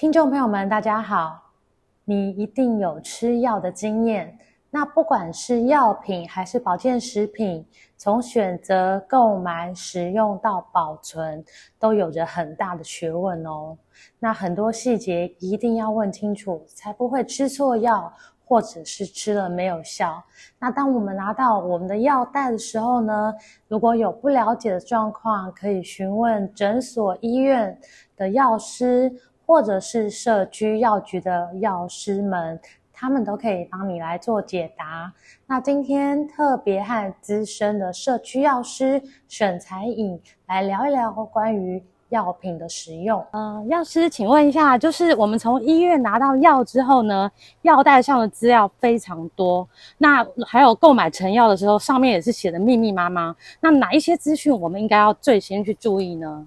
[0.00, 1.38] 听众朋友们，大家好！
[2.06, 4.38] 你一定有吃药的经验，
[4.70, 7.62] 那不管是药品还是保健食品，
[7.98, 11.44] 从选择、购买、使用到保存，
[11.78, 13.76] 都有着很大的学问哦。
[14.18, 18.10] 那很多细节一定要问清楚，才不会吃错药，
[18.46, 20.24] 或者是吃了没有效。
[20.58, 23.34] 那当我们拿到我们的药袋的时候呢，
[23.68, 27.78] 如果有不了解的状况，可以询问诊所、医院
[28.16, 29.12] 的药师。
[29.50, 32.56] 或者是社区药局的药师们，
[32.92, 35.12] 他们都可以帮你来做解答。
[35.44, 43.26] 那今天特别和资深的社区药师沈采颖来聊一聊关于药品的使用。
[43.32, 47.28] 呃，药师，请问一下，就是我们从医院拿到药之后呢，
[47.62, 53.34] 药袋上的资料非常多，那还有购买成药的时候，上面也是写的密密麻麻。
[53.60, 56.46] 那哪一些资讯我们应该要最先去注意呢？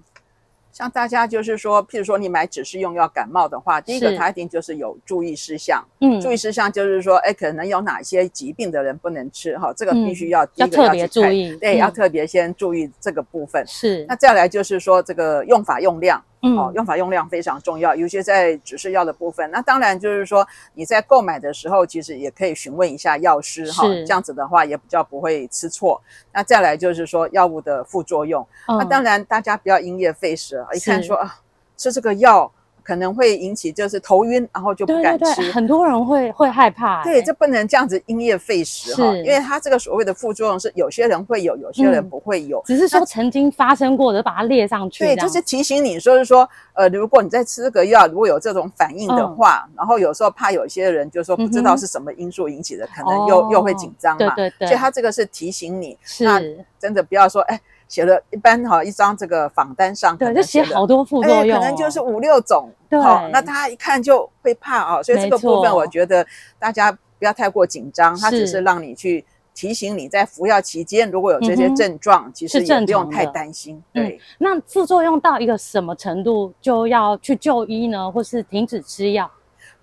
[0.74, 5.84] 像大家就是说，譬如说你买只是用药感冒的话，第一个它一定就是有注意事项。
[6.00, 13.64] 嗯，注意事项就是说，哎，可能有哪些疾病的人不能吃哈，这个必须要第一个要，要特别注意，对，嗯、要特别先注意这个部分。
[13.68, 16.20] 是，那再来就是说这个用法用量。
[16.56, 19.50] 哦，用法用量非常重要，尤其在指示药的部分。
[19.50, 26.00] 那当然就是说，你在购买的时候，其实也可以询问一下药师哈，这样子的话也比较不会吃错。
[26.32, 28.46] 那再来就是说，药物的副作用。
[28.68, 31.40] 嗯、那当然大家不要因噎废食，一看说啊，
[31.76, 32.50] 吃这个药。
[32.84, 35.24] 可能会引起就是头晕，然后就不敢吃。
[35.24, 37.02] 对对对，很多人会会害怕。
[37.02, 42.58] 对，这不能这样子因噎废食哈，因为它这个所谓的副作用是有些人会有，有些人不会有。
[42.58, 45.02] 嗯、只是说曾经发生过的，把它列上去。
[45.02, 54.34] 对，就是提醒你说是说，呃，如果你在吃这个药，如果有这种反应的话，嗯、然后有时候怕有些人就说不知道是什么因素引起的，嗯、可能又、哦、又会紧张嘛。
[54.36, 54.68] 对对对。
[54.68, 56.40] 所以它这个是提醒你，是那
[56.78, 57.58] 真的不要说哎。
[57.94, 62.98] 写了一般哈一张这个访单上，对，就写好多副作用，可能就是五六种，对，
[63.30, 66.26] 那他一看就会怕啊，所以这个部分我觉得
[66.58, 69.24] 大家不要太过紧张，它只是让你去
[69.54, 73.80] 提醒你在服药期间如果有这些症状，其实也不用太担心。
[73.92, 79.30] 对，那副作用到一个什么程度就要去就医呢，或是停止吃药？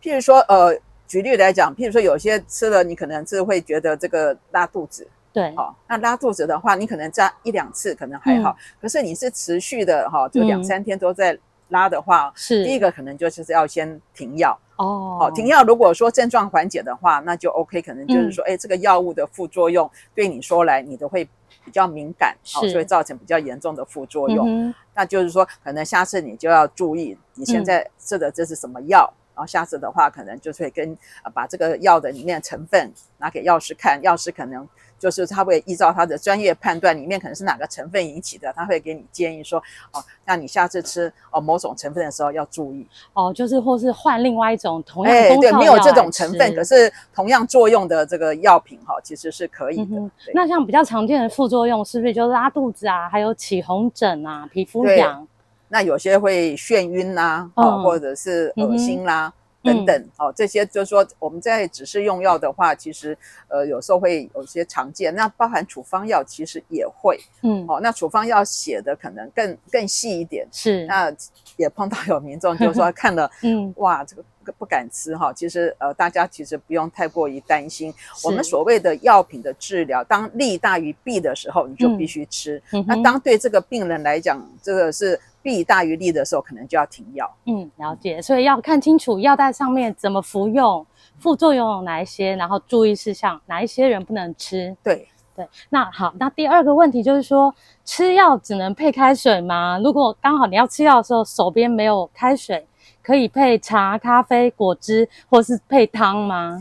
[0.03, 5.07] 譬如说，呃，举例来讲，譬如说有些吃了你可能是会觉得这个拉肚子。
[5.33, 11.37] 对，好，那拉肚子的话，你可能扎一两次可能还好，可是你是持续的哈，就两三天都在
[11.69, 12.65] 拉的话，是。
[12.65, 14.59] 第一个可能就是要先停药。
[14.75, 15.17] 哦。
[15.17, 21.23] 好，停药如果说症状缓解的话，那就 OK，可能就是说，哎，这个药物的副作用对你说来，你都会
[21.63, 24.73] 比较敏感，好，所以造成比较严重的副作用。
[24.93, 30.97] 那就是说，可能下次你就要注意，你现在吃的这是什么药，然后下次的话，可能就是会跟
[31.33, 34.67] 把这个药的里面成分拿给药师看，药师可能。
[35.01, 39.57] 就是他会依照他的专业判断，里面可能是哪个成分引起的，他会给你建议说，
[39.91, 49.95] 哦，那你下次吃哦某种成分的时候要注意哦，就是或是换另外一种同样功效药，对，没有这种成分，可是同样作用的这个药品哈，其实是可以的。
[49.95, 55.27] 嗯、那像比较常见的副作用，是不是就是拉肚子啊，还有起红疹啊，皮肤痒？
[55.69, 59.33] 那有些会眩晕啊，哦，或者是恶心啦。
[59.35, 63.17] 嗯等等，哦，这些就是说我们在只是用药的话，其实
[63.47, 71.13] 呃有时候会有些常见，那包含处方药其实也会，嗯，哦，那处方药写的可能更更细一点，是，那
[71.57, 74.23] 也碰到有民众就是说 看了，嗯，哇，这个
[74.57, 77.93] 不敢吃哈，其实呃大家其实不用太过于担心，
[78.23, 85.19] 我们所谓的药品的治疗，当利大于弊的时候，你就必须吃，那当对这个病人来讲，这个是。
[85.41, 87.29] 弊大于利的时候，可能就要停药。
[87.45, 88.21] 嗯，了解。
[88.21, 90.85] 所以要看清楚药袋上面怎么服用，
[91.19, 94.75] 副作用有哪一些，然后注意事项，哪一些人不能吃。
[94.83, 95.47] 对对。
[95.69, 97.53] 那好，那第二个问题就是说，
[97.83, 99.79] 吃药只能配开水吗？
[99.83, 102.67] 如果刚好你要吃药的时候手边没有开水，
[103.01, 106.59] 可以配茶、咖啡、果汁，或是配汤吗？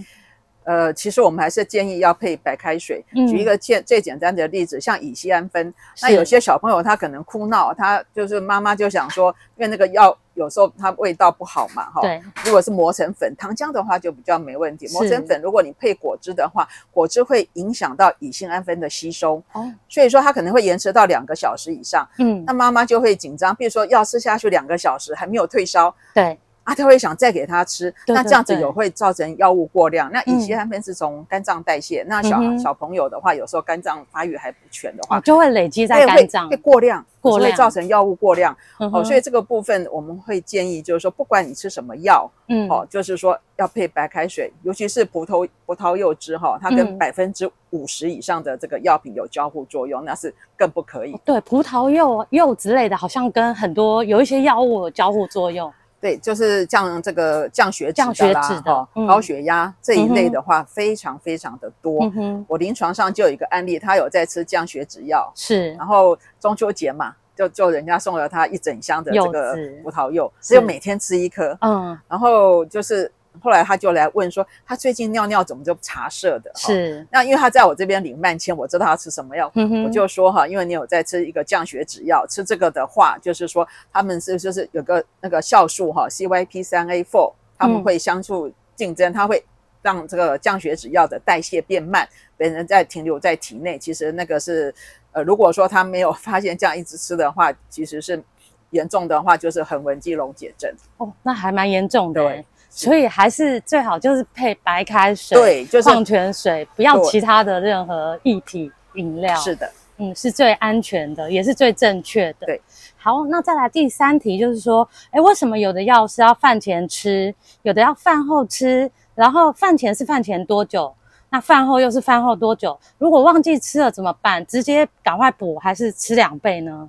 [0.65, 3.05] 呃，其实我们还是建议要配白开水。
[3.15, 5.73] 嗯、举一个简最简单的例子，像乙酰胺酚，
[6.03, 12.01] 那有些小朋友他可能哭闹，他就是妈妈就想说，因为那个药有时候它味道不好嘛，哈。
[12.03, 12.23] 对。
[12.45, 14.87] 如果是磨成粉糖浆的话就比较没问题。
[14.93, 19.43] 磨成粉，如果你配果汁的话，果汁会影响到乙酰胺酚的吸收。
[19.53, 19.73] 哦。
[19.89, 22.09] 所以说它可能会延迟到两个小时以上。
[22.19, 22.45] 嗯。
[22.47, 25.95] 那妈妈就会紧张，比如说药吃下去两个小时还没有退烧。
[26.15, 26.39] 对。
[26.71, 30.09] 啊，他会想再给他吃，对对对，那这样子有会造成药物过量。
[30.13, 38.57] 那乙酰胺酚是从肝脏代谢，嗯、那小、嗯、小朋友的话，有时候肝脏发育还不全的话，哦、就会累积在肝脏，会过量，过量会造成药物过量。
[38.79, 51.19] 嗯、哦，所以这个部分我们会建议，就是说，不管你吃什么药，嗯，哦，就是说要配白开水，尤其是葡萄葡萄柚汁哈，它跟百分之五十以上的这个药品有交互作用，嗯、那是更不可以。
[51.25, 55.73] 对，葡萄柚柚之类的，好像跟很多有一些药物有交互作用。
[56.01, 62.11] 对，就是降这个降血脂的啦，哈、哦，嗯、高血压这一类的话，非常非常的多。
[62.17, 73.13] 嗯、我临床上就有一个案例，他有在吃降血脂药，是，然后中秋节嘛，就就人家送了他一整箱的这个葡萄柚，只有每天吃一颗，嗯，然后就是。
[73.41, 76.51] 后来他就来问说，他最近尿尿怎么就茶色的？
[76.55, 89.45] 是，那因为他在我这边领慢签，我知道他吃什么药，嗯、我就说哈，因为你有在吃一个降血脂药，吃这个的话，就是说他们是就是有个那个酵素哈，CYP 三 A four，他们会相互竞争，它、嗯、会
[89.83, 93.79] 让这个降血脂药的代谢变慢，别人在停留在体内。
[93.79, 94.75] 其实那个是
[95.13, 98.23] 呃，如果说他没有发现这样一直吃的话，其实是
[98.71, 100.73] 严重的话就是横纹肌溶解症。
[100.99, 102.23] 哦，那还蛮严重的。
[102.23, 102.45] 对。
[102.73, 109.35] 所以还是最好就是配白开水，对，就是矿泉水，不要其他的任何液体饮料。
[109.37, 112.47] 是的，嗯，是最安全的，也是最正确的。
[112.47, 112.63] 对，
[112.97, 118.91] 好，那再来第三题，就是说，诶，为什么有的药是要饭前吃，有的要饭后吃？
[119.17, 120.95] 然后饭前是饭前多久？
[121.29, 122.79] 那饭后又是饭后多久？
[122.99, 124.45] 如果忘记吃了怎么办？
[124.47, 126.89] 直接赶快补，还是吃两倍呢？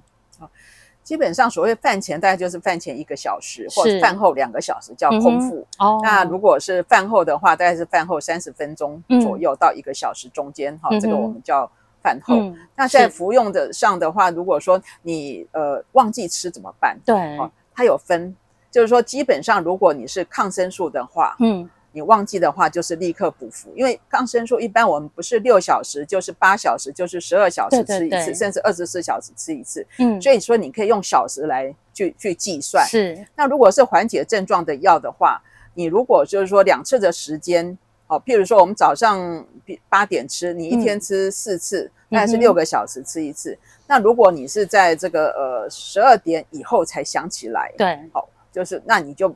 [1.03, 5.65] 基本上，所谓饭前大概就是饭前一个小时，或者饭后两个小时叫空腹。
[5.80, 11.69] 嗯、哦，那如果是饭后的话，大概是饭后三十分钟左右到一个小时中间，哈、嗯，这个我们叫
[12.01, 12.36] 饭后。
[12.36, 16.98] 嗯、那在服用的上的话，如果说你呃忘记吃怎么办？
[17.06, 18.36] 对，哦，它有分，
[18.69, 21.69] 就是说基本上如果你是抗生素的话，嗯。
[21.93, 29.85] 你忘记的话，就是立刻补服，因为抗生素一般我们不是六小时，就是八小时，就是十二小时吃一次，对对对，甚至二十四小时吃一次。
[29.99, 32.88] 嗯，所以说你可以用小时来去去计算。
[32.88, 33.25] 是。
[33.35, 35.41] 那如果是缓解症状的药的话，
[35.73, 37.77] 你如果就是说两次的时间，
[38.07, 39.45] 哦，譬如说我们早上
[39.89, 43.51] 八点吃，你一天吃四次，那是六个小时吃一次。
[43.51, 43.57] 嗯、
[43.88, 49.35] 那如果你是在这个呃十二点以后才想起来，对，好、哦，就是那你就。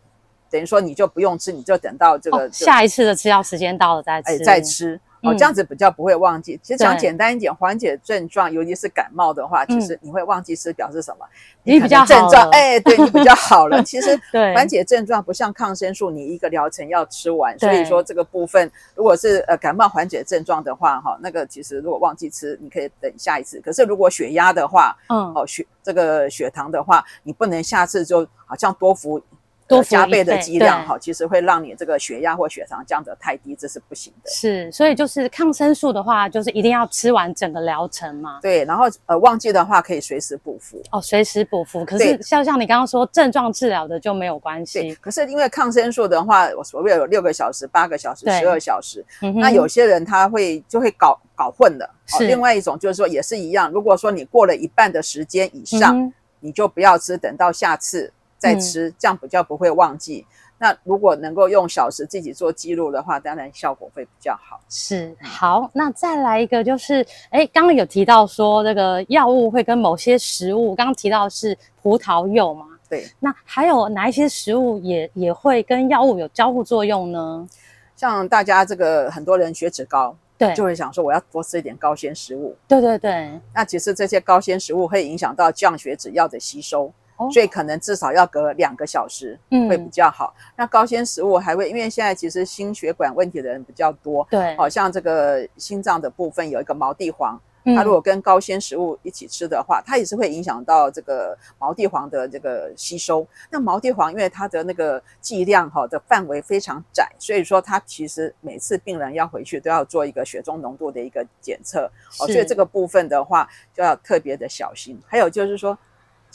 [0.49, 6.53] 等于说你就不用吃，你就等到这个、哦、下一次的吃药时间到了再吃，哎、再吃哦，这样子比较不会忘记。
[6.53, 11.25] 嗯、其实讲简单一点，缓解症状，尤其是感冒的话，其实你会忘记吃，表示什么？
[11.25, 13.81] 嗯、你比较症状，哎，对你比较好了。
[13.83, 14.15] 其实
[14.53, 17.57] 缓解症状不像抗生素，你一个疗程要吃完。
[17.57, 23.59] 所以说这个部分，如果是呃感冒缓解症状的话，哈，那个其实如果忘记吃，你可以等下一次。
[23.61, 29.19] 可是如果血压的话，嗯，哦血这个血糖的话，你不能下次就好像多服。
[29.67, 34.29] 多加倍的剂量哈，其实会让你这个血压或血糖降得太低，这是不行的。
[34.29, 38.39] 是，所以就是抗生素的话，就是一定要吃完整个疗程嘛。
[38.41, 40.81] 对，然后呃忘记的话可以随时补服。
[40.91, 41.83] 哦，随时补服。
[41.83, 44.93] 可是像像你刚刚说症状治疗的就没有关系。
[44.95, 49.03] 可是因为抗生素的话，我所谓有六个小时、八个小时、十二小时，
[49.35, 51.89] 那有些人他会就会搞搞混了。
[52.05, 52.27] 是。
[52.27, 58.13] 另外一种就是说也是一样，如果说你过了一半的时间以上，你就不要吃，等到下次。
[58.45, 60.25] 再吃，这样比较不会忘记。
[60.29, 64.59] 嗯、那如果能够用小时自己做记录的话，当然效果会比较好。
[64.69, 72.67] 是，好，那再来一个就是，哎，刚刚有提到说这个药物会跟某些食物，刚刚提到是葡萄柚嘛？
[72.87, 73.05] 对。
[73.19, 77.47] 那还有哪一些食物也也会跟药物有交互作用呢？
[77.95, 82.55] 像大家这个很多人血脂高，对，就会想说我要多吃一点高纤食物。
[82.67, 83.39] 对对对。
[83.53, 86.91] 那其实这些高纤食物会影响到降血脂药的吸收。
[87.31, 90.33] 所以可能至少要隔两个小时，嗯会比较好。
[90.37, 97.39] 嗯、那高纤食物还会，因为现在其实心血管问题的人比较多，对，好像这个心脏的部分有一个毛地黄，
[97.75, 103.25] 它如果跟高纤食物一起吃的话，它也是会影响到这个毛地黄的这个吸收。
[103.49, 114.99] 那毛地黄因为它的那个剂量哈的范围非常窄，所以说它其实每次病人要回去都要做一个血中浓度的一个检测，哦，所以这个部分的话就要特别的小心。
[115.07, 115.77] 还有就是说。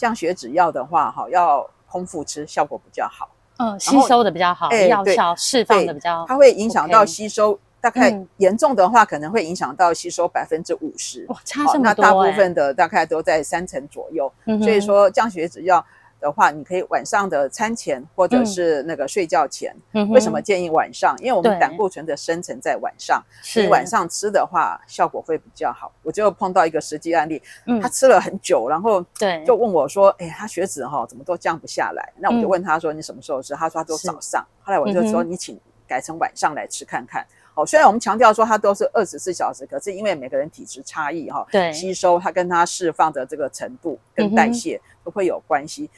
[0.01, 3.29] 降血脂药的话，哈，要空腹吃效果比较好。
[3.59, 6.27] 嗯，吸收的比较好，药效释放的比较好。
[6.27, 11.27] 它会影响到吸收大概严重的话可能会影响到吸收百分之五十。
[11.29, 12.09] 哇，差这么多，欸。
[12.09, 14.33] 那大部分的大概都在三成左右。
[14.47, 15.85] 嗯、所以说降血脂药
[16.21, 19.75] 的话，你可以晚上的餐前或者是那个睡觉前。
[19.93, 21.17] 嗯、为什么建议晚上？
[21.21, 23.23] 因为我们胆固醇的生成在晚上，
[23.57, 25.93] 你晚上吃的话效果会比较好。
[26.03, 35.59] 我就碰到一个实际案例，嗯、他吃了很久，然后对，就问我说：“哎，他血脂哈怎么都降不下来？”那我就问他说：“你什么时候吃？”他说：“他都早上。”后来我就说：“你请
[35.89, 45.91] 改成晚上来吃看看。”哦，虽然我们强调说它都是二十四小时，可是因为每个人体质差异哈，对，吸收它跟它释放的这个程度跟代谢都会有关系。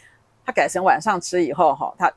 [0.44, 2.12] 它改成晚上吃以后哈，他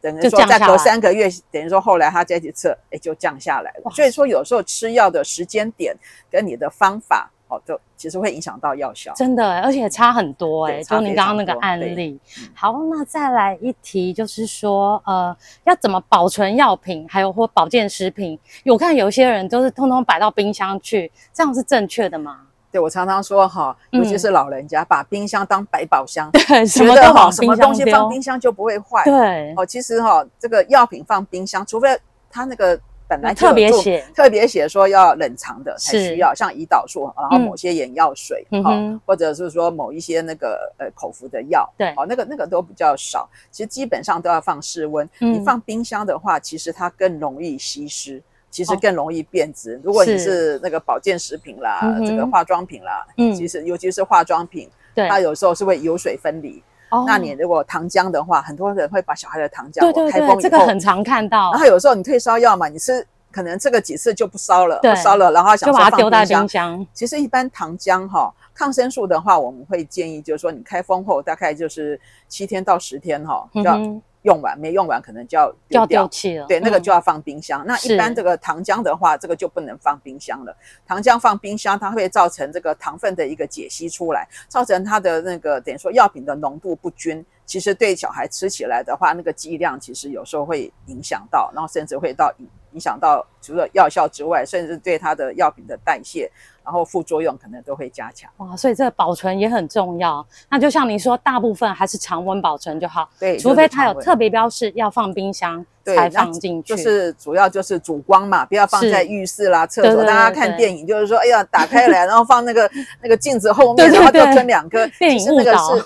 [0.00, 3.90] 等于说再隔三个月，等于说后来他再去测，哎，就降下来了。
[3.90, 5.96] 所以说有时候吃药的时间点
[6.30, 7.30] 跟你的方法。
[7.50, 10.84] 哦，就其实会影响到药效，真的，而且差很多哎、欸。
[10.84, 12.16] 就您刚刚那个案例，
[12.54, 18.38] 好，那再来一题，就是说，呃，要怎么保存药品，还有或保健食品？
[18.66, 22.42] 我看有些人都是通通摆到冰箱去，这样是正确的吗？
[22.70, 29.02] 对，我常常说哈，尤其是老人家，嗯、把冰箱当百宝箱，对，什么都好，什么东西放冰箱就不会坏。
[29.04, 31.98] 对，哦，其实哈，这个药品放冰箱，除非
[32.30, 32.78] 它那个。
[33.10, 43.28] 本来就特别写，特别写说要冷藏的才需要，像胰岛素，然后某些眼药水，哈、嗯哦，或者是说某一些那个呃口服的药，对，哦，那个那个都比较少。
[43.50, 45.04] 其实基本上都要放室温。
[45.22, 49.76] 嗯、你放冰箱的话，其实它更容易稀释，其实更容易变质。
[49.76, 56.62] 哦、如果你是那个保健食品啦，这个化妆品啦，嗯，其实尤其是化妆品，对，它有时候是会油水分离。
[56.90, 61.52] 哦，那你如果糖浆的话，很多人会把小孩的糖浆，对对对，这个很常看到。
[61.52, 64.92] 然后有时候你退烧药嘛，你吃可能这个几次就不烧了，对。
[64.92, 66.86] 不烧了，然后想说放冰箱，就把它丢在冰箱。
[66.92, 73.78] 其实一般糖浆哈，抗生素的话，我们会建议就是说，你开封后大概就是七天到十天哈，就要
[74.22, 76.46] 用完，没用完可能就要丢掉，丢弃了。
[76.46, 77.64] 对，那个就要放冰箱。
[77.66, 80.56] 那一般这个糖浆的话，这个就不能放冰箱了。
[80.86, 87.24] 糖浆放冰箱，它会造成这个糖分的一个解析出来，造成它的那个等于说药品的浓度不均。
[87.46, 92.32] 其实对小孩吃起来的话，那个剂量其实有时候会影响到，然后甚至会到
[92.72, 96.30] 影影响到除了药效之外，甚至对它的药品的代谢，
[96.64, 98.30] 然后副作用可能都会加强。
[98.38, 100.26] 哇，所以这个保存也很重要。
[100.48, 103.08] 那就像您说，大部分还是常温保存就好。
[103.18, 106.74] 对，除非它有特别标示要放冰箱才放进去。
[106.74, 110.02] 就是主要就是主光嘛，不要放在浴室啦、厕所。
[110.04, 112.70] 大家看电影就是说，哎呀，打开来，然后放那个
[113.02, 114.86] 那个镜子后面，然后就喷两颗。
[114.98, 115.76] 电影误导。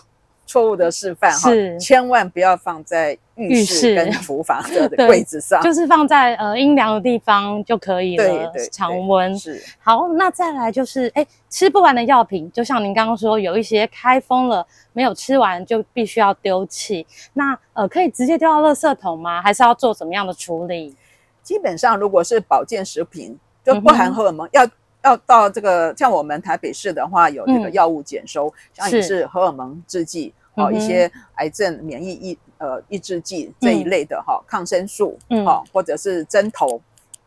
[0.47, 8.25] 错误的示范哈，千万不要放在浴室跟厨房的 柜子上，就是放在呃阴凉的地方就可以了。
[8.25, 10.09] 对对，常温是好。
[10.09, 17.07] 那再来就是，哎，吃不完的药品，就像您刚刚说，有一些开封了没有吃完，就必须要丢弃。
[17.33, 19.41] 那呃，可以直接丢到垃圾桶吗？
[19.43, 20.95] 还是要做什么样的处理？
[21.43, 24.69] 基本上，如果是保健食品，就不含荷尔蒙，嗯、要。
[25.05, 29.27] 要到这个像我们台北市的话，有这个药物检收，嗯、像也是。
[29.27, 36.81] 荷尔蒙制剂哦，一些癌症免疫抑呃抑制剂这一类的哈，嗯、抗生素哦，嗯、或者是针头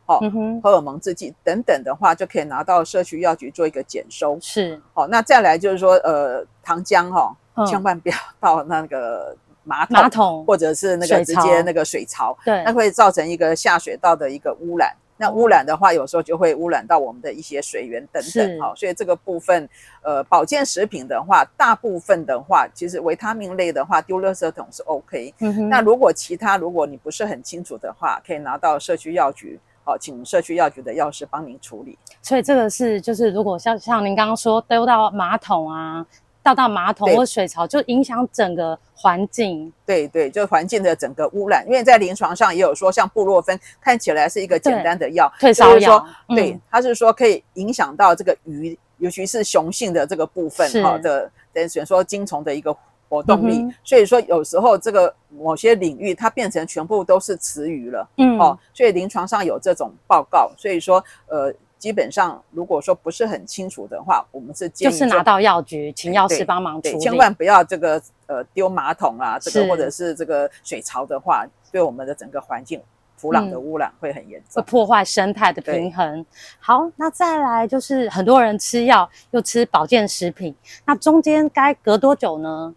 [0.06, 0.62] 哦，嗯、哼。
[0.62, 4.38] 荷尔蒙制剂等等的话，就可以拿到社区药局做一个检收。
[4.42, 4.82] 是。
[4.94, 10.46] 哦，那再来就是说呃糖浆哈，千万不要到那个马桶，马桶。
[10.46, 14.96] 或者是那个直接那个水槽，对，那会造成一个下水道的一个污染。
[15.18, 19.68] 那污染的话，有时候就会污染到我们的一些水源等等，好是，所以这个部分，
[20.02, 25.34] 呃，保健食品的话，大部分的话，其实维他命类的话，丢垃圾桶是 OK。
[25.40, 25.68] 嗯。
[25.68, 31.98] 那如果其他，如果你不是很清楚的话，可以拿到社区药局，好，请社区药局的药师帮您处理。
[32.22, 36.06] 所以这个是，就是如果像像您刚刚说丢到马桶啊。
[36.48, 39.70] 倒到马桶或水槽，就影响整个环境。
[39.86, 41.66] 对对，就环境的整个污染。
[41.68, 46.08] 因为在临床上也有说，像布洛芬看起来是一个简单的药，退烧药。
[46.30, 52.74] 对，它是说可以影响到这个鱼，尤其是雄性的这个部分，好的，等于说精虫的一个
[53.10, 53.66] 活动力。
[53.84, 58.08] 所以说有时候这个某些领域它变成全部都是雌鱼了。
[58.16, 60.50] 嗯，哦，所以临床上有这种报告。
[60.58, 61.54] 所以说，呃。
[61.78, 67.00] 基本上，如果说不是很清楚的话，我们是建议就是拿到药局，请药师帮忙处理。
[67.00, 72.82] 千万不要这个呃丢马桶啊，这个或者是这个水槽的话，对我们的整个环境
[73.20, 76.26] 土壤的污染会很严重，会破坏生态的平衡。
[76.60, 80.56] 好，那再来就是很多人吃药又吃保健食品，
[80.86, 82.74] 那中间该隔多久呢？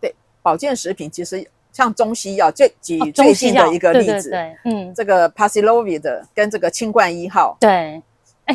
[0.00, 8.00] 对，保健食品其实像中西药，最举最近的一个例子，对嗯，这个 Paxlovid 跟这个清冠一号，对。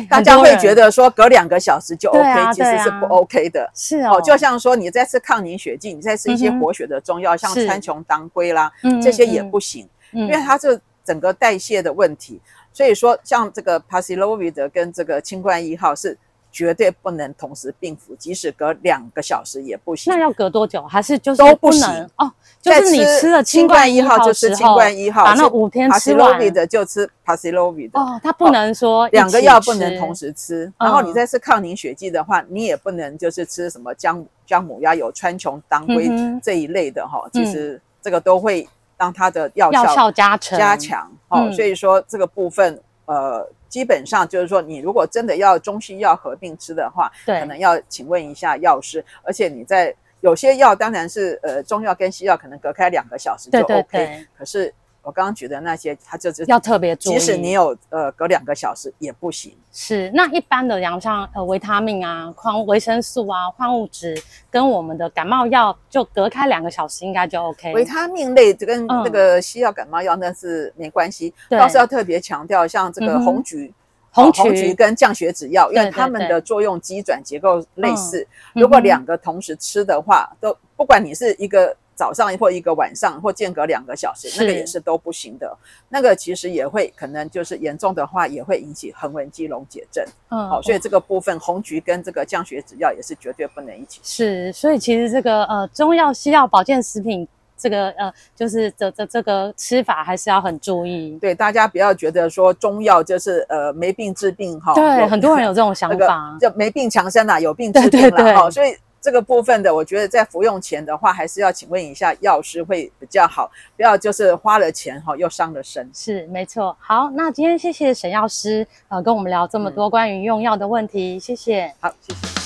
[0.08, 3.70] 大家会觉得说隔两个小时就 OK，其实是不 OK 的。
[3.74, 12.40] 是哦，就像说你在吃抗凝血剂，你在吃一些活血的中药，像川穹当归啦，这些也不行，因为它这整个代谢的问题。
[12.72, 16.16] 所以说像这个 Paxlovid 跟这个清冠一号是。
[16.50, 20.12] 绝对不能同时并服，即使隔两个小时也不行。
[20.12, 20.82] 那要隔多久？
[20.86, 21.86] 还是就是都不行
[22.16, 22.30] 哦？
[22.60, 30.70] 就是你吃了新冠一号，就吃新冠一号，把那五天吃完的就吃 Paxlovid 哦，它不能说两个药不能同时吃。
[30.78, 36.10] 然后你再吃抗凝血剂的话，你也不能就是吃什么姜姜母鸭有、川穹、当归
[36.42, 37.22] 这一类的哈。
[37.32, 41.50] 其实这个都会让它的药效加成加强哦。
[41.52, 43.44] 所以说这个部分呃。
[43.68, 49.04] 基本上就是说，你如果真的要中西药合并吃的话，对，可能要请问一下药师。
[49.22, 54.72] 而且你在有些药当然是呃中药跟西药可能隔开两个小时就 OK，对对对，可是。
[55.08, 59.56] 我刚刚举的那些，它就是要特别注意，即使你有呃隔两个小时也不行。
[59.72, 64.14] 是，那一般的，像呃维他命啊、矿维生素啊、矿物质，
[64.50, 67.72] 跟我们的感冒药就隔开两个小时应该就 OK。
[67.72, 73.72] 维他命类就跟那个西药感冒药那是没关系，倒是要特别强调，像这个红橘、
[74.10, 81.74] 红红橘跟降血脂药，因为它们的作用机转结构类似，如果两个同时吃的话，都不管你是一个。
[81.98, 85.58] 早上或一个晚上或间隔两个小时，那个也是都不行的。
[85.88, 90.04] 那个其实也会可能就是严重的话，也会引起横纹肌溶解症。
[90.30, 94.24] 嗯，好，所以这个部分红菊跟这个降血脂药也是绝对不能一起吃。
[94.24, 97.26] 是，所以其实这个呃中药、西药、保健食品，
[97.56, 101.18] 这个呃就是这这这个吃法还是要很注意。
[101.20, 104.72] 对，大家不要觉得说中药就是呃没病治病哈。
[104.72, 108.36] 对，很多人有这种 想法，就没病强身啦，有病治病啦。
[108.36, 108.76] 好，所以。
[109.08, 115.90] 这个部分的，我觉得在服用前的话，还是要请问一下药师会比较好，不要就是花了钱哈，又伤了身。
[115.94, 116.76] 是，没错。
[116.78, 121.72] 好，那今天谢谢沈药师，呃，跟我们聊这么多关于用药的问题，嗯、谢谢。
[121.80, 122.37] 好，谢谢。